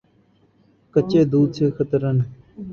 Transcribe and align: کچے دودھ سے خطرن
کچے 0.95 1.21
دودھ 1.31 1.53
سے 1.57 1.65
خطرن 1.77 2.17